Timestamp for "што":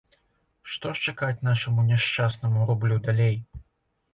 0.75-0.93